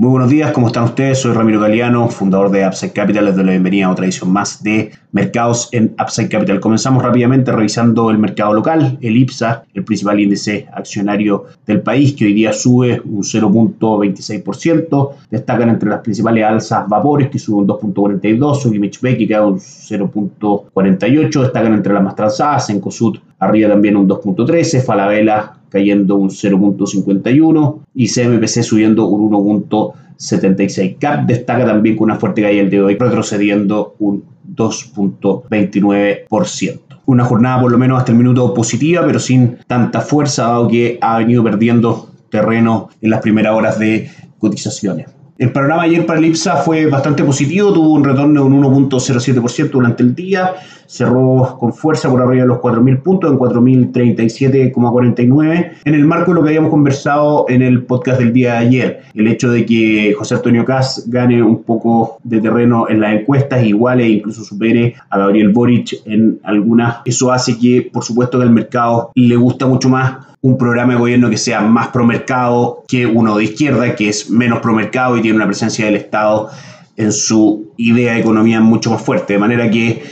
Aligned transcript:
Muy 0.00 0.12
buenos 0.12 0.30
días, 0.30 0.52
¿cómo 0.52 0.68
están 0.68 0.84
ustedes? 0.84 1.20
Soy 1.20 1.34
Ramiro 1.34 1.60
Galeano, 1.60 2.08
fundador 2.08 2.50
de 2.50 2.66
Upside 2.66 2.94
Capital. 2.94 3.26
Les 3.26 3.36
doy 3.36 3.44
la 3.44 3.50
bienvenida 3.50 3.84
a 3.84 3.90
otra 3.90 4.06
edición 4.06 4.32
más 4.32 4.62
de 4.62 4.92
Mercados 5.12 5.68
en 5.72 5.94
Upside 6.02 6.30
Capital. 6.30 6.58
Comenzamos 6.58 7.02
rápidamente 7.02 7.52
revisando 7.52 8.08
el 8.08 8.16
mercado 8.16 8.54
local, 8.54 8.96
el 9.02 9.18
IPSA, 9.18 9.64
el 9.74 9.84
principal 9.84 10.18
índice 10.18 10.66
accionario 10.72 11.44
del 11.66 11.82
país, 11.82 12.14
que 12.14 12.24
hoy 12.24 12.32
día 12.32 12.54
sube 12.54 13.02
un 13.04 13.20
0.26%. 13.20 15.10
Destacan 15.30 15.68
entre 15.68 15.90
las 15.90 16.00
principales 16.00 16.44
alzas 16.46 16.88
Vapores, 16.88 17.28
que 17.28 17.38
sube 17.38 17.58
un 17.58 17.68
2.42%, 17.68 18.54
Sugimich 18.54 18.98
que 19.00 19.28
cae 19.28 19.42
un 19.42 19.58
0.48%. 19.58 21.42
Destacan 21.42 21.74
entre 21.74 21.92
las 21.92 22.02
más 22.02 22.16
transadas, 22.16 22.70
Encosud 22.70 23.18
arriba 23.38 23.68
también 23.68 23.98
un 23.98 24.08
2.13%, 24.08 24.82
Falabella 24.82 25.59
cayendo 25.70 26.16
un 26.16 26.30
0.51 26.30 27.78
y 27.94 28.08
CMPC 28.08 28.62
subiendo 28.62 29.06
un 29.06 29.30
1.76. 29.30 30.98
CAP 30.98 31.26
destaca 31.26 31.64
también 31.64 31.96
con 31.96 32.10
una 32.10 32.16
fuerte 32.16 32.42
caída 32.42 32.62
el 32.62 32.70
de 32.70 32.82
hoy, 32.82 32.96
retrocediendo 32.96 33.94
un 33.98 34.24
2.29%. 34.54 36.80
Una 37.06 37.24
jornada 37.24 37.62
por 37.62 37.72
lo 37.72 37.78
menos 37.78 37.98
hasta 37.98 38.12
el 38.12 38.18
minuto 38.18 38.52
positiva, 38.52 39.02
pero 39.06 39.18
sin 39.18 39.56
tanta 39.66 40.00
fuerza, 40.00 40.42
dado 40.44 40.68
que 40.68 40.98
ha 41.00 41.18
venido 41.18 41.42
perdiendo 41.42 42.10
terreno 42.30 42.88
en 43.00 43.10
las 43.10 43.20
primeras 43.20 43.54
horas 43.54 43.78
de 43.78 44.10
cotizaciones. 44.38 45.06
El 45.40 45.50
panorama 45.52 45.82
ayer 45.84 46.04
para 46.04 46.18
el 46.18 46.26
IPSA 46.26 46.56
fue 46.56 46.84
bastante 46.84 47.24
positivo, 47.24 47.72
tuvo 47.72 47.94
un 47.94 48.04
retorno 48.04 48.42
de 48.42 48.46
un 48.46 48.62
1.07% 48.62 49.70
durante 49.70 50.02
el 50.02 50.14
día, 50.14 50.52
cerró 50.84 51.56
con 51.58 51.72
fuerza 51.72 52.10
por 52.10 52.20
arriba 52.20 52.42
de 52.42 52.48
los 52.48 52.58
4.000 52.58 53.00
puntos, 53.00 53.32
en 53.32 53.38
4.037,49, 53.38 55.70
en 55.82 55.94
el 55.94 56.04
marco 56.04 56.32
de 56.32 56.34
lo 56.34 56.42
que 56.42 56.50
habíamos 56.50 56.68
conversado 56.68 57.46
en 57.48 57.62
el 57.62 57.84
podcast 57.84 58.18
del 58.18 58.34
día 58.34 58.52
de 58.52 58.58
ayer, 58.58 59.00
el 59.14 59.28
hecho 59.28 59.50
de 59.50 59.64
que 59.64 60.12
José 60.12 60.34
Antonio 60.34 60.66
Kass 60.66 61.04
gane 61.06 61.42
un 61.42 61.62
poco 61.62 62.18
de 62.22 62.42
terreno 62.42 62.90
en 62.90 63.00
las 63.00 63.14
encuestas, 63.14 63.64
igual 63.64 64.02
e 64.02 64.10
incluso 64.10 64.44
supere 64.44 64.94
a 65.08 65.20
Gabriel 65.20 65.48
Boric 65.48 66.02
en 66.04 66.38
algunas, 66.42 66.98
eso 67.06 67.32
hace 67.32 67.58
que, 67.58 67.88
por 67.90 68.04
supuesto, 68.04 68.36
que 68.36 68.44
al 68.44 68.50
mercado 68.50 69.10
le 69.14 69.36
gusta 69.36 69.66
mucho 69.66 69.88
más 69.88 70.29
un 70.42 70.56
programa 70.56 70.94
de 70.94 70.98
gobierno 70.98 71.28
que 71.28 71.36
sea 71.36 71.60
más 71.60 71.88
pro 71.88 72.04
mercado 72.04 72.84
que 72.88 73.06
uno 73.06 73.36
de 73.36 73.44
izquierda, 73.44 73.94
que 73.94 74.08
es 74.08 74.30
menos 74.30 74.60
pro 74.60 74.74
mercado 74.74 75.16
y 75.16 75.22
tiene 75.22 75.36
una 75.36 75.46
presencia 75.46 75.84
del 75.84 75.96
Estado 75.96 76.50
en 76.96 77.12
su 77.12 77.72
idea 77.76 78.14
de 78.14 78.20
economía 78.20 78.60
mucho 78.60 78.90
más 78.90 79.02
fuerte. 79.02 79.34
De 79.34 79.38
manera 79.38 79.70
que 79.70 80.02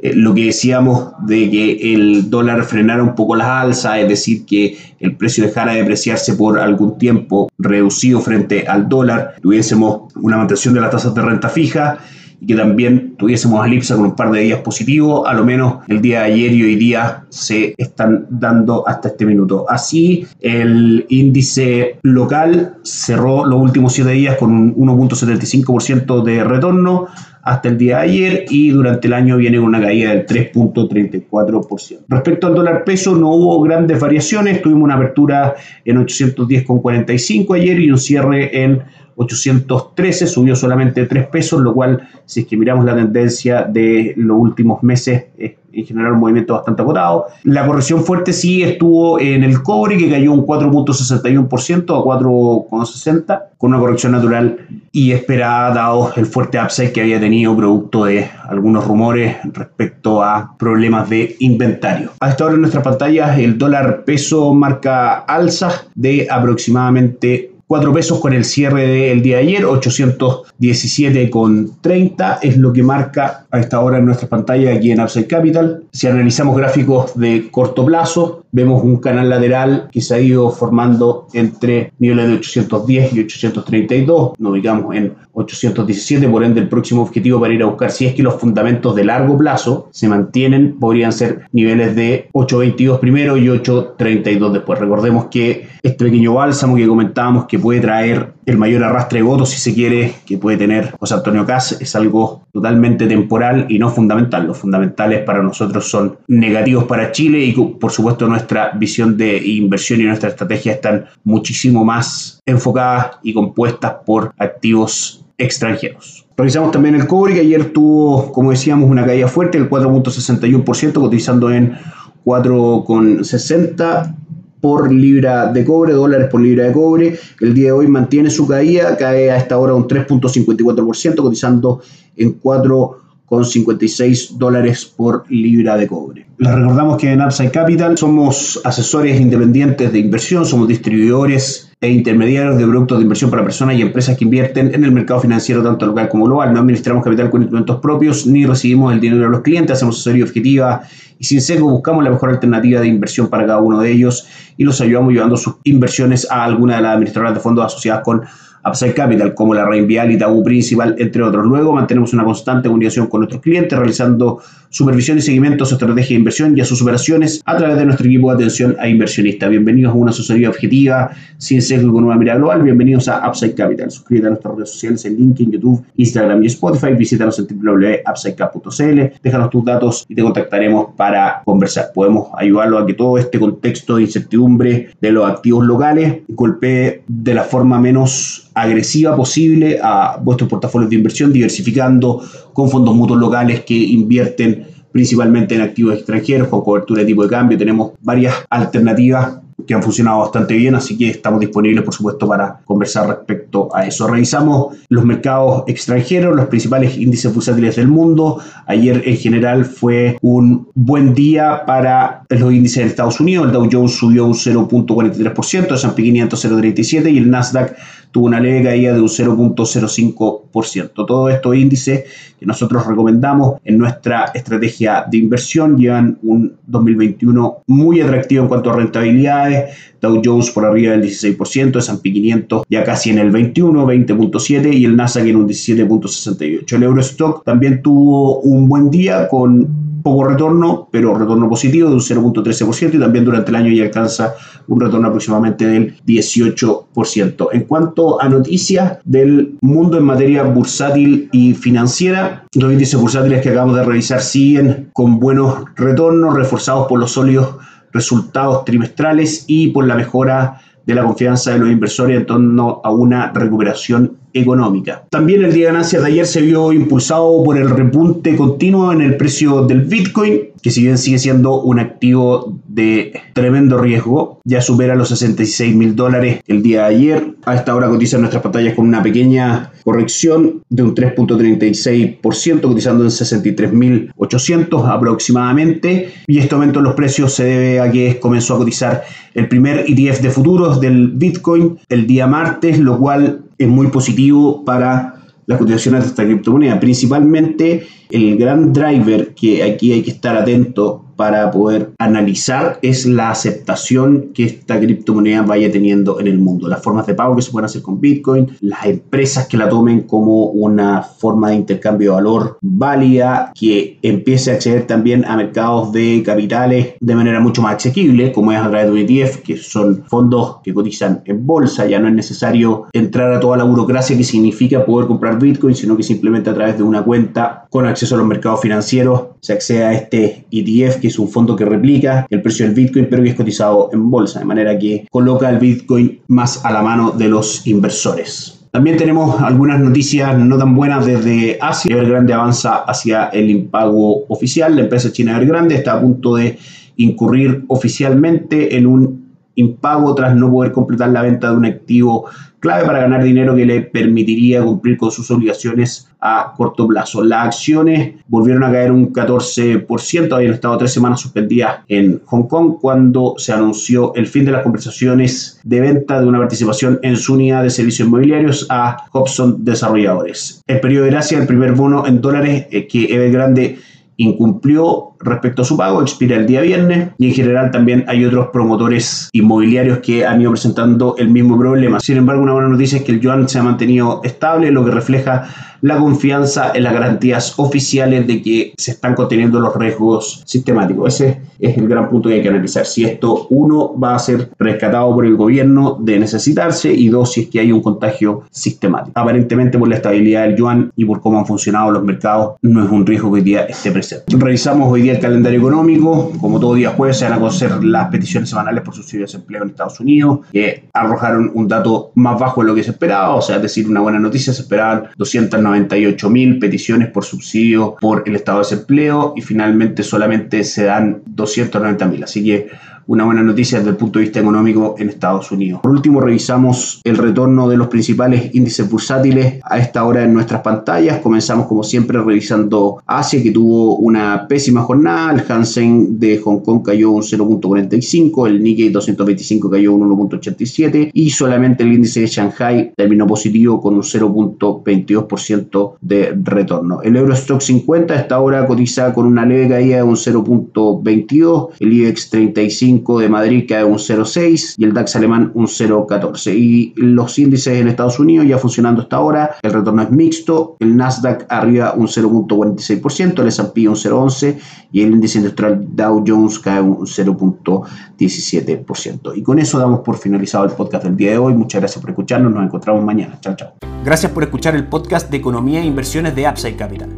eh, 0.00 0.12
lo 0.14 0.34
que 0.34 0.46
decíamos 0.46 1.12
de 1.26 1.50
que 1.50 1.94
el 1.94 2.30
dólar 2.30 2.64
frenara 2.64 3.02
un 3.02 3.14
poco 3.14 3.34
las 3.34 3.48
alzas, 3.48 3.98
es 3.98 4.08
decir, 4.08 4.44
que 4.46 4.76
el 5.00 5.16
precio 5.16 5.44
dejara 5.44 5.72
de 5.72 5.80
apreciarse 5.80 6.34
por 6.34 6.58
algún 6.58 6.98
tiempo 6.98 7.50
reducido 7.58 8.20
frente 8.20 8.66
al 8.66 8.88
dólar, 8.88 9.36
tuviésemos 9.40 10.14
una 10.16 10.36
mantención 10.36 10.74
de 10.74 10.80
las 10.80 10.90
tasas 10.90 11.14
de 11.14 11.22
renta 11.22 11.48
fija 11.48 11.98
y 12.40 12.46
que 12.46 12.54
también 12.54 13.14
tuviésemos 13.16 13.64
a 13.64 13.66
Lipsa 13.66 13.96
con 13.96 14.06
un 14.06 14.16
par 14.16 14.30
de 14.30 14.40
días 14.40 14.60
positivos, 14.60 15.26
a 15.26 15.34
lo 15.34 15.44
menos 15.44 15.78
el 15.88 16.00
día 16.00 16.20
de 16.20 16.32
ayer 16.32 16.52
y 16.52 16.62
hoy 16.62 16.76
día 16.76 17.24
se 17.30 17.74
están 17.76 18.26
dando 18.30 18.86
hasta 18.86 19.08
este 19.08 19.26
minuto. 19.26 19.66
Así, 19.68 20.26
el 20.40 21.04
índice 21.08 21.98
local 22.02 22.76
cerró 22.84 23.44
los 23.44 23.60
últimos 23.60 23.92
siete 23.92 24.10
días 24.10 24.36
con 24.36 24.52
un 24.52 24.74
1.75% 24.74 26.22
de 26.22 26.44
retorno 26.44 27.08
hasta 27.48 27.68
el 27.70 27.78
día 27.78 27.96
de 27.96 28.02
ayer 28.02 28.44
y 28.50 28.68
durante 28.70 29.08
el 29.08 29.14
año 29.14 29.38
viene 29.38 29.58
una 29.58 29.80
caída 29.80 30.10
del 30.10 30.26
3.34%. 30.26 32.00
Respecto 32.06 32.46
al 32.46 32.54
dólar 32.54 32.84
peso 32.84 33.16
no 33.16 33.30
hubo 33.30 33.62
grandes 33.62 33.98
variaciones, 33.98 34.60
tuvimos 34.60 34.84
una 34.84 34.96
apertura 34.96 35.54
en 35.84 35.96
810,45 35.96 37.56
ayer 37.56 37.80
y 37.80 37.90
un 37.90 37.96
cierre 37.96 38.62
en 38.62 38.82
813, 39.16 40.26
subió 40.26 40.54
solamente 40.54 41.06
3 41.06 41.26
pesos, 41.28 41.60
lo 41.62 41.72
cual, 41.72 42.06
si 42.26 42.40
es 42.40 42.46
que 42.46 42.56
miramos 42.56 42.84
la 42.84 42.94
tendencia 42.94 43.62
de 43.62 44.12
los 44.16 44.38
últimos 44.38 44.82
meses, 44.82 45.24
es 45.38 45.52
en 45.72 45.86
general 45.86 46.12
un 46.12 46.20
movimiento 46.20 46.54
bastante 46.54 46.82
acotado. 46.82 47.26
La 47.44 47.66
corrección 47.66 48.04
fuerte 48.04 48.32
sí 48.32 48.62
estuvo 48.62 49.20
en 49.20 49.42
el 49.42 49.62
cobre, 49.62 49.96
que 49.96 50.10
cayó 50.10 50.32
un 50.32 50.46
4.61% 50.46 52.00
a 52.00 52.04
4.60, 52.04 53.42
con 53.58 53.70
una 53.70 53.80
corrección 53.80 54.12
natural 54.12 54.66
y 54.92 55.12
esperada, 55.12 55.74
dado 55.74 56.12
el 56.16 56.26
fuerte 56.26 56.58
upside 56.60 56.92
que 56.92 57.00
había 57.00 57.20
tenido 57.20 57.56
producto 57.56 58.04
de 58.04 58.28
algunos 58.48 58.86
rumores 58.86 59.36
respecto 59.52 60.22
a 60.22 60.56
problemas 60.58 61.08
de 61.08 61.36
inventario. 61.40 62.10
A 62.20 62.30
esta 62.30 62.44
hora 62.44 62.54
en 62.54 62.60
nuestra 62.60 62.82
pantalla 62.82 63.38
el 63.38 63.58
dólar 63.58 64.04
peso 64.04 64.54
marca 64.54 65.18
alza 65.18 65.84
de 65.94 66.26
aproximadamente 66.30 67.57
4 67.68 67.92
pesos 67.92 68.18
con 68.18 68.32
el 68.32 68.44
cierre 68.46 68.86
del 68.86 69.20
día 69.22 69.36
de 69.36 69.42
ayer, 69.42 69.64
817,30 69.64 72.38
es 72.40 72.56
lo 72.56 72.72
que 72.72 72.82
marca 72.82 73.44
a 73.50 73.60
esta 73.60 73.80
hora 73.80 73.98
en 73.98 74.06
nuestra 74.06 74.26
pantalla 74.26 74.74
aquí 74.74 74.90
en 74.90 75.02
Upside 75.02 75.26
Capital. 75.26 75.82
Si 75.92 76.06
analizamos 76.06 76.56
gráficos 76.56 77.12
de 77.14 77.50
corto 77.50 77.84
plazo, 77.84 78.37
vemos 78.52 78.82
un 78.82 78.98
canal 78.98 79.28
lateral 79.28 79.88
que 79.92 80.00
se 80.00 80.14
ha 80.14 80.20
ido 80.20 80.50
formando 80.50 81.26
entre 81.32 81.92
niveles 81.98 82.28
de 82.28 82.34
810 82.34 83.12
y 83.12 83.20
832. 83.20 84.32
Nos 84.38 84.52
ubicamos 84.52 84.94
en 84.94 85.14
817, 85.32 86.28
por 86.28 86.44
ende 86.44 86.60
el 86.60 86.68
próximo 86.68 87.02
objetivo 87.02 87.40
para 87.40 87.54
ir 87.54 87.62
a 87.62 87.66
buscar 87.66 87.90
si 87.90 88.06
es 88.06 88.14
que 88.14 88.22
los 88.22 88.34
fundamentos 88.34 88.94
de 88.94 89.04
largo 89.04 89.36
plazo 89.38 89.88
se 89.92 90.08
mantienen, 90.08 90.78
podrían 90.78 91.12
ser 91.12 91.42
niveles 91.52 91.94
de 91.94 92.28
822 92.32 92.98
primero 92.98 93.36
y 93.36 93.48
832 93.48 94.52
después. 94.52 94.78
Recordemos 94.78 95.26
que 95.26 95.68
este 95.82 96.04
pequeño 96.04 96.34
bálsamo 96.34 96.76
que 96.76 96.86
comentábamos 96.86 97.46
que 97.46 97.58
puede 97.58 97.80
traer 97.80 98.32
el 98.48 98.56
mayor 98.56 98.82
arrastre 98.82 99.18
de 99.18 99.24
votos, 99.24 99.50
si 99.50 99.58
se 99.58 99.74
quiere, 99.74 100.14
que 100.24 100.38
puede 100.38 100.56
tener 100.56 100.92
José 100.98 101.14
Antonio 101.14 101.44
Cas, 101.44 101.76
es 101.80 101.94
algo 101.94 102.46
totalmente 102.50 103.06
temporal 103.06 103.66
y 103.68 103.78
no 103.78 103.90
fundamental. 103.90 104.46
Los 104.46 104.56
fundamentales 104.56 105.22
para 105.22 105.42
nosotros 105.42 105.90
son 105.90 106.16
negativos 106.28 106.84
para 106.84 107.12
Chile 107.12 107.44
y 107.44 107.52
por 107.52 107.92
supuesto 107.92 108.26
nuestra 108.26 108.70
visión 108.70 109.18
de 109.18 109.36
inversión 109.36 110.00
y 110.00 110.04
nuestra 110.04 110.30
estrategia 110.30 110.72
están 110.72 111.04
muchísimo 111.24 111.84
más 111.84 112.40
enfocadas 112.46 113.18
y 113.22 113.34
compuestas 113.34 113.96
por 114.06 114.32
activos 114.38 115.26
extranjeros. 115.36 116.26
Revisamos 116.34 116.70
también 116.70 116.94
el 116.94 117.06
cobre 117.06 117.34
que 117.34 117.40
ayer 117.40 117.70
tuvo, 117.70 118.32
como 118.32 118.50
decíamos, 118.50 118.88
una 118.88 119.04
caída 119.04 119.28
fuerte, 119.28 119.58
el 119.58 119.68
4.61%, 119.68 120.92
cotizando 120.94 121.50
en 121.50 121.76
4.60 122.24 124.14
por 124.60 124.92
libra 124.92 125.52
de 125.52 125.64
cobre, 125.64 125.92
dólares 125.92 126.28
por 126.30 126.40
libra 126.40 126.64
de 126.64 126.72
cobre. 126.72 127.18
El 127.40 127.54
día 127.54 127.66
de 127.66 127.72
hoy 127.72 127.86
mantiene 127.86 128.30
su 128.30 128.46
caída, 128.46 128.96
cae 128.96 129.30
a 129.30 129.36
esta 129.36 129.58
hora 129.58 129.74
un 129.74 129.86
3.54%, 129.86 131.16
cotizando 131.16 131.80
en 132.16 132.40
4,56 132.40 134.36
dólares 134.36 134.84
por 134.84 135.24
libra 135.30 135.76
de 135.76 135.86
cobre. 135.86 136.26
Les 136.38 136.54
recordamos 136.54 136.96
que 136.96 137.12
en 137.12 137.20
Upside 137.22 137.50
Capital 137.50 137.98
somos 137.98 138.60
asesores 138.64 139.20
independientes 139.20 139.92
de 139.92 139.98
inversión, 139.98 140.46
somos 140.46 140.68
distribuidores 140.68 141.67
e 141.80 141.88
intermediarios 141.90 142.58
de 142.58 142.64
productos 142.64 142.98
de 142.98 143.02
inversión 143.04 143.30
para 143.30 143.44
personas 143.44 143.76
y 143.76 143.82
empresas 143.82 144.16
que 144.16 144.24
invierten 144.24 144.74
en 144.74 144.82
el 144.82 144.90
mercado 144.90 145.20
financiero 145.20 145.62
tanto 145.62 145.86
local 145.86 146.08
como 146.08 146.24
global. 146.24 146.52
No 146.52 146.60
administramos 146.60 147.04
capital 147.04 147.30
con 147.30 147.42
instrumentos 147.42 147.76
propios 147.80 148.26
ni 148.26 148.46
recibimos 148.46 148.92
el 148.92 149.00
dinero 149.00 149.22
de 149.22 149.30
los 149.30 149.42
clientes, 149.42 149.76
hacemos 149.76 149.96
asesoría 149.96 150.24
objetiva 150.24 150.82
y 151.20 151.24
sin 151.24 151.40
sesgo 151.40 151.70
buscamos 151.70 152.02
la 152.02 152.10
mejor 152.10 152.30
alternativa 152.30 152.80
de 152.80 152.88
inversión 152.88 153.28
para 153.28 153.46
cada 153.46 153.60
uno 153.60 153.80
de 153.80 153.92
ellos 153.92 154.26
y 154.56 154.64
los 154.64 154.80
ayudamos 154.80 155.12
llevando 155.12 155.36
sus 155.36 155.54
inversiones 155.62 156.28
a 156.30 156.44
alguna 156.44 156.76
de 156.76 156.82
las 156.82 156.94
administradoras 156.94 157.34
de 157.34 157.40
fondos 157.40 157.64
asociadas 157.64 158.02
con 158.02 158.22
Upside 158.64 158.94
Capital, 158.94 159.34
como 159.34 159.54
la 159.54 159.64
Reinvial 159.64 160.10
y 160.10 160.18
Tabú 160.18 160.42
Principal, 160.42 160.94
entre 160.98 161.22
otros. 161.22 161.46
Luego 161.46 161.72
mantenemos 161.72 162.12
una 162.12 162.24
constante 162.24 162.68
comunicación 162.68 163.06
con 163.06 163.20
nuestros 163.20 163.42
clientes, 163.42 163.78
realizando 163.78 164.40
supervisión 164.70 165.18
y 165.18 165.22
seguimiento 165.22 165.64
a 165.64 165.66
su 165.66 165.74
estrategia 165.74 166.14
de 166.14 166.18
inversión 166.18 166.56
y 166.56 166.60
a 166.60 166.64
sus 166.64 166.82
operaciones 166.82 167.40
a 167.44 167.56
través 167.56 167.76
de 167.76 167.86
nuestro 167.86 168.06
equipo 168.06 168.28
de 168.30 168.36
atención 168.36 168.76
a 168.78 168.88
inversionistas. 168.88 169.48
Bienvenidos 169.48 169.92
a 169.92 169.96
una 169.96 170.10
asesoría 170.10 170.48
objetiva, 170.50 171.10
sin 171.38 171.62
sesgo 171.62 171.88
y 171.88 171.92
con 171.92 172.04
una 172.04 172.16
mirada 172.16 172.38
global. 172.38 172.62
Bienvenidos 172.62 173.08
a 173.08 173.26
Upside 173.28 173.54
Capital. 173.54 173.90
Suscríbete 173.90 174.26
a 174.26 174.30
nuestras 174.30 174.54
redes 174.54 174.70
sociales 174.70 175.04
en 175.04 175.16
LinkedIn, 175.16 175.52
YouTube, 175.52 175.84
Instagram 175.96 176.42
y 176.42 176.46
Spotify. 176.48 176.94
Visítanos 176.94 177.38
en 177.38 177.46
www.upsidecap.cl. 177.46 179.20
Déjanos 179.22 179.50
tus 179.50 179.64
datos 179.64 180.06
y 180.08 180.14
te 180.14 180.22
contactaremos 180.22 180.88
para 180.96 181.42
conversar. 181.44 181.90
Podemos 181.94 182.28
ayudarlo 182.36 182.78
a 182.78 182.86
que 182.86 182.94
todo 182.94 183.18
este 183.18 183.38
contexto 183.38 183.96
de 183.96 184.02
incertidumbre 184.02 184.90
de 185.00 185.12
los 185.12 185.28
activos 185.28 185.66
locales 185.66 186.18
golpee 186.28 187.02
de 187.06 187.34
la 187.34 187.44
forma 187.44 187.80
menos 187.80 188.50
agresiva 188.62 189.16
posible 189.16 189.78
a 189.82 190.18
vuestros 190.22 190.48
portafolios 190.48 190.90
de 190.90 190.96
inversión, 190.96 191.32
diversificando 191.32 192.22
con 192.52 192.68
fondos 192.68 192.94
mutuos 192.94 193.18
locales 193.18 193.60
que 193.64 193.74
invierten 193.74 194.66
principalmente 194.92 195.54
en 195.54 195.60
activos 195.60 195.94
extranjeros 195.94 196.48
con 196.48 196.62
cobertura 196.62 197.02
de 197.02 197.06
tipo 197.06 197.22
de 197.22 197.28
cambio. 197.28 197.58
Tenemos 197.58 197.92
varias 198.00 198.34
alternativas 198.50 199.38
que 199.68 199.74
han 199.74 199.82
funcionado 199.82 200.20
bastante 200.20 200.54
bien, 200.54 200.74
así 200.74 200.96
que 200.96 201.10
estamos 201.10 201.40
disponibles, 201.40 201.84
por 201.84 201.92
supuesto, 201.92 202.26
para 202.26 202.58
conversar 202.64 203.06
respecto 203.06 203.68
a 203.74 203.86
eso. 203.86 204.08
Revisamos 204.08 204.78
los 204.88 205.04
mercados 205.04 205.64
extranjeros, 205.66 206.34
los 206.34 206.46
principales 206.46 206.96
índices 206.96 207.32
bursátiles 207.34 207.76
del 207.76 207.86
mundo. 207.86 208.40
Ayer 208.66 209.02
en 209.04 209.16
general 209.18 209.66
fue 209.66 210.16
un 210.22 210.68
buen 210.74 211.12
día 211.12 211.64
para 211.66 212.22
los 212.30 212.50
índices 212.50 212.84
de 212.84 212.88
Estados 212.88 213.20
Unidos. 213.20 213.46
El 213.46 213.52
Dow 213.52 213.68
Jones 213.70 213.92
subió 213.92 214.24
un 214.24 214.32
0.43%, 214.32 215.66
el 215.68 215.74
S&P 215.74 216.02
500 216.02 216.44
0.37 216.46 217.12
y 217.12 217.18
el 217.18 217.30
Nasdaq 217.30 217.76
tuvo 218.10 218.26
una 218.26 218.40
leve 218.40 218.62
caída 218.64 218.94
de 218.94 219.00
un 219.02 219.08
0.05%. 219.08 220.47
Todos 220.52 221.32
estos 221.32 221.56
índices 221.56 222.04
que 222.38 222.46
nosotros 222.46 222.86
recomendamos 222.86 223.60
en 223.64 223.78
nuestra 223.78 224.26
estrategia 224.34 225.04
de 225.10 225.18
inversión 225.18 225.76
llevan 225.76 226.18
un 226.22 226.54
2021 226.66 227.64
muy 227.66 228.00
atractivo 228.00 228.42
en 228.42 228.48
cuanto 228.48 228.70
a 228.70 228.76
rentabilidades. 228.76 229.76
Dow 230.00 230.22
Jones 230.24 230.50
por 230.50 230.64
arriba 230.64 230.92
del 230.92 231.02
16%, 231.02 231.78
S&P 231.78 232.12
500 232.12 232.62
ya 232.68 232.84
casi 232.84 233.10
en 233.10 233.18
el 233.18 233.30
21, 233.30 233.84
20.7 233.84 234.72
y 234.72 234.84
el 234.84 234.96
Nasdaq 234.96 235.26
en 235.26 235.36
un 235.36 235.48
17.68. 235.48 236.72
El 236.72 236.82
Eurostock 236.84 237.44
también 237.44 237.82
tuvo 237.82 238.40
un 238.40 238.68
buen 238.68 238.90
día 238.90 239.28
con 239.28 239.87
poco 240.02 240.24
retorno, 240.24 240.88
pero 240.90 241.16
retorno 241.16 241.48
positivo 241.48 241.88
de 241.88 241.94
un 241.94 242.00
0.13% 242.00 242.94
y 242.94 242.98
también 242.98 243.24
durante 243.24 243.50
el 243.50 243.56
año 243.56 243.72
ya 243.72 243.84
alcanza 243.84 244.34
un 244.66 244.80
retorno 244.80 245.08
aproximadamente 245.08 245.66
del 245.66 245.96
18%. 246.04 247.48
En 247.52 247.64
cuanto 247.64 248.20
a 248.20 248.28
noticias 248.28 248.98
del 249.04 249.56
mundo 249.60 249.98
en 249.98 250.04
materia 250.04 250.42
bursátil 250.42 251.28
y 251.32 251.54
financiera, 251.54 252.44
los 252.54 252.72
índices 252.72 253.00
bursátiles 253.00 253.42
que 253.42 253.50
acabamos 253.50 253.76
de 253.76 253.84
revisar 253.84 254.20
siguen 254.20 254.90
con 254.92 255.18
buenos 255.18 255.64
retornos 255.76 256.34
reforzados 256.34 256.86
por 256.86 257.00
los 257.00 257.12
sólidos 257.12 257.56
resultados 257.92 258.64
trimestrales 258.64 259.44
y 259.46 259.68
por 259.68 259.86
la 259.86 259.94
mejora 259.94 260.60
de 260.88 260.94
la 260.94 261.04
confianza 261.04 261.52
de 261.52 261.58
los 261.58 261.70
inversores 261.70 262.16
en 262.16 262.24
torno 262.24 262.80
a 262.82 262.90
una 262.90 263.30
recuperación 263.32 264.16
económica. 264.32 265.04
También 265.10 265.44
el 265.44 265.52
día 265.52 265.66
de 265.66 265.72
ganancias 265.72 266.02
de 266.02 266.08
ayer 266.08 266.26
se 266.26 266.40
vio 266.40 266.72
impulsado 266.72 267.44
por 267.44 267.58
el 267.58 267.68
repunte 267.68 268.34
continuo 268.36 268.90
en 268.92 269.02
el 269.02 269.18
precio 269.18 269.66
del 269.66 269.82
Bitcoin, 269.82 270.47
que 270.62 270.70
si 270.70 270.82
bien 270.82 270.98
sigue 270.98 271.18
siendo 271.18 271.60
un 271.60 271.78
activo 271.78 272.58
de 272.66 273.20
tremendo 273.32 273.78
riesgo, 273.78 274.40
ya 274.44 274.60
supera 274.60 274.94
los 274.94 275.08
66 275.08 275.74
mil 275.74 275.96
dólares 275.96 276.40
el 276.46 276.62
día 276.62 276.82
de 276.82 276.96
ayer. 276.96 277.34
A 277.44 277.54
esta 277.54 277.74
hora 277.74 277.88
cotiza 277.88 278.18
nuestras 278.18 278.42
pantallas 278.42 278.74
con 278.74 278.86
una 278.86 279.02
pequeña 279.02 279.72
corrección 279.84 280.62
de 280.68 280.82
un 280.82 280.94
3.36%, 280.94 282.60
cotizando 282.60 283.04
en 283.04 283.10
63.800 283.10 284.88
aproximadamente. 284.88 286.12
Y 286.26 286.38
este 286.38 286.54
aumento 286.54 286.80
en 286.80 286.84
los 286.84 286.94
precios 286.94 287.32
se 287.32 287.44
debe 287.44 287.80
a 287.80 287.90
que 287.90 288.20
comenzó 288.20 288.54
a 288.54 288.58
cotizar 288.58 289.04
el 289.34 289.48
primer 289.48 289.84
ETF 289.88 290.20
de 290.20 290.30
futuros 290.30 290.80
del 290.80 291.08
Bitcoin 291.12 291.78
el 291.88 292.06
día 292.06 292.26
martes, 292.26 292.78
lo 292.78 292.98
cual 292.98 293.42
es 293.58 293.68
muy 293.68 293.88
positivo 293.88 294.64
para 294.64 295.17
las 295.48 295.58
cotizaciones 295.58 296.02
de 296.02 296.06
esta 296.08 296.24
criptomoneda. 296.24 296.78
Principalmente 296.78 297.86
el 298.10 298.36
gran 298.36 298.72
driver 298.72 299.34
que 299.34 299.62
aquí 299.62 299.92
hay 299.92 300.02
que 300.02 300.10
estar 300.10 300.36
atento 300.36 301.06
para 301.18 301.50
poder 301.50 301.90
analizar 301.98 302.78
es 302.80 303.04
la 303.04 303.30
aceptación 303.30 304.30
que 304.32 304.44
esta 304.44 304.78
criptomoneda 304.78 305.42
vaya 305.42 305.70
teniendo 305.70 306.20
en 306.20 306.28
el 306.28 306.38
mundo. 306.38 306.68
Las 306.68 306.80
formas 306.80 307.08
de 307.08 307.14
pago 307.14 307.34
que 307.34 307.42
se 307.42 307.50
pueden 307.50 307.64
hacer 307.64 307.82
con 307.82 308.00
Bitcoin, 308.00 308.56
las 308.60 308.86
empresas 308.86 309.48
que 309.48 309.56
la 309.56 309.68
tomen 309.68 310.02
como 310.02 310.44
una 310.44 311.02
forma 311.02 311.50
de 311.50 311.56
intercambio 311.56 312.10
de 312.10 312.14
valor 312.14 312.58
válida, 312.62 313.50
que 313.52 313.98
empiece 314.02 314.52
a 314.52 314.54
acceder 314.54 314.86
también 314.86 315.24
a 315.24 315.36
mercados 315.36 315.90
de 315.92 316.22
capitales 316.24 316.94
de 317.00 317.14
manera 317.16 317.40
mucho 317.40 317.62
más 317.62 317.74
asequible, 317.74 318.30
como 318.30 318.52
es 318.52 318.58
a 318.58 318.68
través 318.70 318.86
de 318.86 318.92
un 318.92 318.98
ETF, 318.98 319.38
que 319.38 319.56
son 319.56 320.04
fondos 320.06 320.58
que 320.62 320.72
cotizan 320.72 321.22
en 321.24 321.44
bolsa. 321.44 321.86
Ya 321.86 321.98
no 321.98 322.06
es 322.06 322.14
necesario 322.14 322.84
entrar 322.92 323.32
a 323.32 323.40
toda 323.40 323.56
la 323.56 323.64
burocracia 323.64 324.16
que 324.16 324.22
significa 324.22 324.86
poder 324.86 325.08
comprar 325.08 325.40
Bitcoin, 325.40 325.74
sino 325.74 325.96
que 325.96 326.04
simplemente 326.04 326.48
a 326.48 326.54
través 326.54 326.76
de 326.76 326.84
una 326.84 327.02
cuenta 327.02 327.66
con 327.70 327.86
acceso 327.86 328.14
a 328.14 328.18
los 328.18 328.26
mercados 328.28 328.60
financieros 328.60 329.22
se 329.40 329.52
accede 329.52 329.84
a 329.84 329.92
este 329.92 330.46
ETF 330.50 331.00
que 331.00 331.07
es 331.08 331.18
un 331.18 331.28
fondo 331.28 331.56
que 331.56 331.64
replica 331.64 332.26
el 332.30 332.42
precio 332.42 332.66
del 332.66 332.74
Bitcoin, 332.74 333.08
pero 333.10 333.22
que 333.22 333.30
es 333.30 333.34
cotizado 333.34 333.90
en 333.92 334.10
bolsa, 334.10 334.38
de 334.38 334.44
manera 334.44 334.78
que 334.78 335.06
coloca 335.10 335.50
el 335.50 335.58
Bitcoin 335.58 336.20
más 336.28 336.64
a 336.64 336.72
la 336.72 336.82
mano 336.82 337.10
de 337.10 337.28
los 337.28 337.66
inversores. 337.66 338.58
También 338.70 338.96
tenemos 338.96 339.40
algunas 339.40 339.80
noticias 339.80 340.38
no 340.38 340.58
tan 340.58 340.74
buenas 340.74 341.06
desde 341.06 341.58
Asia. 341.60 341.96
Evergrande 341.96 342.34
avanza 342.34 342.76
hacia 342.76 343.24
el 343.28 343.50
impago 343.50 344.26
oficial. 344.28 344.76
La 344.76 344.82
empresa 344.82 345.10
china 345.10 345.36
Evergrande 345.36 345.74
está 345.74 345.94
a 345.94 346.00
punto 346.00 346.36
de 346.36 346.58
incurrir 346.96 347.64
oficialmente 347.68 348.76
en 348.76 348.86
un 348.86 349.27
impago 349.58 350.14
tras 350.14 350.34
no 350.36 350.50
poder 350.50 350.72
completar 350.72 351.10
la 351.10 351.22
venta 351.22 351.50
de 351.50 351.56
un 351.56 351.64
activo 351.64 352.26
clave 352.60 352.84
para 352.84 353.00
ganar 353.00 353.22
dinero 353.22 353.54
que 353.54 353.66
le 353.66 353.82
permitiría 353.82 354.62
cumplir 354.62 354.96
con 354.96 355.10
sus 355.10 355.30
obligaciones 355.30 356.08
a 356.20 356.54
corto 356.56 356.86
plazo. 356.88 357.22
Las 357.22 357.46
acciones 357.46 358.14
volvieron 358.26 358.64
a 358.64 358.72
caer 358.72 358.90
un 358.90 359.12
14%, 359.12 360.32
habían 360.32 360.54
estado 360.54 360.78
tres 360.78 360.92
semanas 360.92 361.20
suspendidas 361.20 361.80
en 361.88 362.20
Hong 362.26 362.48
Kong 362.48 362.76
cuando 362.80 363.34
se 363.38 363.52
anunció 363.52 364.12
el 364.14 364.26
fin 364.26 364.44
de 364.44 364.52
las 364.52 364.62
conversaciones 364.62 365.60
de 365.64 365.80
venta 365.80 366.20
de 366.20 366.26
una 366.26 366.38
participación 366.38 366.98
en 367.02 367.16
su 367.16 367.34
unidad 367.34 367.62
de 367.62 367.70
servicios 367.70 368.08
inmobiliarios 368.08 368.66
a 368.70 369.04
Hobson 369.12 369.64
Desarrolladores. 369.64 370.62
El 370.66 370.80
periodo 370.80 371.04
de 371.04 371.10
gracia, 371.10 371.38
el 371.38 371.46
primer 371.46 371.72
bono 371.72 372.06
en 372.06 372.20
dólares 372.20 372.66
eh, 372.70 372.86
que 372.88 373.14
Evergrande 373.14 373.78
incumplió 374.16 375.12
respecto 375.20 375.62
a 375.62 375.64
su 375.64 375.76
pago, 375.76 376.02
expira 376.02 376.36
el 376.36 376.46
día 376.46 376.60
viernes 376.60 377.10
y 377.18 377.28
en 377.28 377.34
general 377.34 377.70
también 377.70 378.04
hay 378.08 378.24
otros 378.24 378.48
promotores 378.52 379.28
inmobiliarios 379.32 379.98
que 379.98 380.26
han 380.26 380.40
ido 380.40 380.50
presentando 380.50 381.14
el 381.18 381.28
mismo 381.28 381.58
problema. 381.58 382.00
Sin 382.00 382.16
embargo, 382.16 382.42
una 382.42 382.52
buena 382.52 382.68
noticia 382.68 382.98
es 382.98 383.04
que 383.04 383.12
el 383.12 383.20
yuan 383.20 383.48
se 383.48 383.58
ha 383.58 383.62
mantenido 383.62 384.20
estable, 384.24 384.70
lo 384.70 384.84
que 384.84 384.90
refleja 384.90 385.48
la 385.80 385.98
confianza 385.98 386.72
en 386.74 386.84
las 386.84 386.92
garantías 386.92 387.54
oficiales 387.58 388.26
de 388.26 388.42
que 388.42 388.72
se 388.76 388.92
están 388.92 389.14
conteniendo 389.14 389.60
los 389.60 389.74
riesgos 389.76 390.42
sistemáticos. 390.44 391.14
Ese 391.14 391.40
es 391.58 391.76
el 391.76 391.88
gran 391.88 392.08
punto 392.08 392.28
que 392.28 392.36
hay 392.36 392.42
que 392.42 392.48
analizar. 392.48 392.86
Si 392.86 393.04
esto, 393.04 393.46
uno, 393.50 393.98
va 393.98 394.14
a 394.14 394.18
ser 394.18 394.50
rescatado 394.58 395.14
por 395.14 395.24
el 395.24 395.36
gobierno 395.36 395.96
de 396.00 396.18
necesitarse 396.18 396.92
y 396.92 397.08
dos, 397.08 397.32
si 397.32 397.42
es 397.42 397.48
que 397.48 397.60
hay 397.60 397.72
un 397.72 397.82
contagio 397.82 398.42
sistemático. 398.50 399.12
Aparentemente 399.18 399.78
por 399.78 399.88
la 399.88 399.96
estabilidad 399.96 400.42
del 400.42 400.56
yuan 400.56 400.92
y 400.96 401.04
por 401.04 401.20
cómo 401.20 401.38
han 401.38 401.46
funcionado 401.46 401.90
los 401.90 402.02
mercados, 402.02 402.56
no 402.62 402.84
es 402.84 402.90
un 402.90 403.06
riesgo 403.06 403.30
que 403.30 403.34
hoy 403.34 403.42
día 403.42 403.62
esté 403.62 403.90
presente. 403.90 404.24
Revisamos 404.36 404.90
hoy 404.90 405.02
día 405.02 405.07
el 405.12 405.20
calendario 405.20 405.60
económico. 405.60 406.32
Como 406.40 406.60
todo 406.60 406.74
día 406.74 406.90
jueves 406.90 407.18
se 407.18 407.24
van 407.24 407.34
a 407.34 407.38
conocer 407.38 407.82
las 407.84 408.08
peticiones 408.08 408.50
semanales 408.50 408.82
por 408.82 408.94
subsidio 408.94 409.20
de 409.20 409.26
desempleo 409.26 409.62
en 409.62 409.70
Estados 409.70 410.00
Unidos, 410.00 410.40
que 410.52 410.88
arrojaron 410.92 411.50
un 411.54 411.68
dato 411.68 412.12
más 412.14 412.38
bajo 412.38 412.62
de 412.62 412.68
lo 412.68 412.74
que 412.74 412.82
se 412.82 412.90
esperaba, 412.90 413.34
o 413.34 413.42
sea, 413.42 413.56
es 413.56 413.62
decir, 413.62 413.88
una 413.88 414.00
buena 414.00 414.18
noticia, 414.18 414.52
se 414.52 414.62
esperaban 414.62 415.08
298 415.16 416.30
mil 416.30 416.58
peticiones 416.58 417.08
por 417.10 417.24
subsidio 417.24 417.96
por 418.00 418.22
el 418.26 418.36
estado 418.36 418.58
de 418.58 418.64
desempleo 418.64 419.34
y 419.36 419.42
finalmente 419.42 420.02
solamente 420.02 420.64
se 420.64 420.84
dan 420.84 421.22
290 421.26 422.06
mil. 422.06 422.24
Así 422.24 422.44
que 422.44 422.68
una 423.08 423.24
buena 423.24 423.42
noticia 423.42 423.78
desde 423.78 423.90
el 423.90 423.96
punto 423.96 424.18
de 424.18 424.26
vista 424.26 424.40
económico 424.40 424.94
en 424.98 425.08
Estados 425.08 425.50
Unidos. 425.50 425.80
Por 425.80 425.92
último, 425.92 426.20
revisamos 426.20 427.00
el 427.04 427.16
retorno 427.16 427.66
de 427.66 427.78
los 427.78 427.88
principales 427.88 428.54
índices 428.54 428.88
bursátiles 428.88 429.60
a 429.64 429.78
esta 429.78 430.04
hora 430.04 430.24
en 430.24 430.34
nuestras 430.34 430.60
pantallas. 430.60 431.20
Comenzamos 431.20 431.66
como 431.66 431.82
siempre 431.82 432.20
revisando 432.20 433.02
Asia, 433.06 433.42
que 433.42 433.50
tuvo 433.50 433.96
una 433.96 434.46
pésima 434.46 434.82
jornada. 434.82 435.32
El 435.32 435.42
Hansen 435.50 436.20
de 436.20 436.36
Hong 436.38 436.60
Kong 436.60 436.82
cayó 436.84 437.10
un 437.10 437.22
0.45, 437.22 438.46
el 438.46 438.62
Nikkei 438.62 438.90
225 438.90 439.70
cayó 439.70 439.94
un 439.94 440.10
1.87 440.10 441.10
y 441.14 441.30
solamente 441.30 441.84
el 441.84 441.94
índice 441.94 442.20
de 442.20 442.26
Shanghai 442.26 442.92
terminó 442.94 443.26
positivo 443.26 443.80
con 443.80 443.94
un 443.94 444.02
0.22% 444.02 445.94
de 446.02 446.38
retorno. 446.42 447.00
El 447.00 447.16
Eurostock 447.16 447.62
50 447.62 448.12
a 448.12 448.18
esta 448.18 448.38
hora 448.38 448.66
cotiza 448.66 449.14
con 449.14 449.24
una 449.24 449.46
leve 449.46 449.68
caída 449.68 449.96
de 449.96 450.02
un 450.02 450.16
0.22, 450.16 451.70
el 451.80 451.92
IBEX 451.94 452.28
35 452.28 452.97
de 452.98 453.28
Madrid 453.28 453.64
cae 453.68 453.84
un 453.84 453.98
0,6 453.98 454.74
y 454.76 454.84
el 454.84 454.92
DAX 454.92 455.16
alemán 455.16 455.50
un 455.54 455.66
0,14. 455.66 456.54
Y 456.54 456.92
los 456.96 457.38
índices 457.38 457.78
en 457.78 457.88
Estados 457.88 458.18
Unidos 458.18 458.46
ya 458.46 458.58
funcionando 458.58 459.00
hasta 459.02 459.16
ahora, 459.16 459.56
el 459.62 459.72
retorno 459.72 460.02
es 460.02 460.10
mixto, 460.10 460.76
el 460.80 460.96
Nasdaq 460.96 461.46
arriba 461.48 461.94
un 461.94 462.06
0.46%, 462.06 463.40
el 463.40 463.48
S&P 463.48 463.88
un 463.88 463.94
0.11 463.94 464.58
y 464.92 465.02
el 465.02 465.12
índice 465.12 465.38
industrial 465.38 465.86
Dow 465.94 466.22
Jones 466.26 466.58
cae 466.58 466.80
un 466.80 466.98
0.17%. 466.98 469.36
Y 469.36 469.42
con 469.42 469.58
eso 469.58 469.78
damos 469.78 470.00
por 470.00 470.18
finalizado 470.18 470.64
el 470.64 470.72
podcast 470.72 471.04
del 471.04 471.16
día 471.16 471.30
de 471.32 471.38
hoy. 471.38 471.54
Muchas 471.54 471.80
gracias 471.80 472.00
por 472.00 472.10
escucharnos, 472.10 472.52
nos 472.52 472.64
encontramos 472.64 473.04
mañana. 473.04 473.38
Chao, 473.40 473.54
chao. 473.56 473.72
Gracias 474.04 474.30
por 474.32 474.42
escuchar 474.42 474.74
el 474.74 474.86
podcast 474.86 475.30
de 475.30 475.38
Economía 475.38 475.80
e 475.80 475.86
Inversiones 475.86 476.34
de 476.34 476.48
Upside 476.48 476.76
Capital. 476.76 477.17